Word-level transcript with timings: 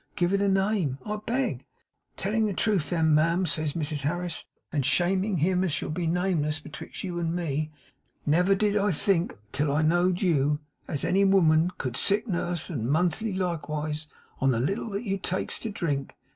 Give 0.15 0.33
it 0.33 0.41
a 0.41 0.49
name, 0.49 0.97
I 1.05 1.17
beg." 1.23 1.63
"Telling 2.17 2.47
the 2.47 2.55
truth 2.55 2.89
then, 2.89 3.13
ma'am," 3.13 3.45
says 3.45 3.73
Mrs 3.73 4.01
Harris, 4.01 4.45
"and 4.73 4.83
shaming 4.83 5.37
him 5.37 5.63
as 5.63 5.71
shall 5.71 5.91
be 5.91 6.07
nameless 6.07 6.59
betwixt 6.59 7.03
you 7.03 7.19
and 7.19 7.35
me, 7.35 7.69
never 8.25 8.55
did 8.55 8.75
I 8.75 8.93
think 8.93 9.37
till 9.51 9.71
I 9.71 9.83
know'd 9.83 10.19
you, 10.23 10.59
as 10.87 11.05
any 11.05 11.23
woman 11.23 11.69
could 11.77 11.95
sick 11.95 12.27
nurse 12.27 12.67
and 12.67 12.89
monthly 12.89 13.33
likeways, 13.33 14.07
on 14.39 14.49
the 14.49 14.59
little 14.59 14.89
that 14.89 15.03
you 15.03 15.19
takes 15.19 15.59
to 15.59 15.69
drink." 15.69 16.15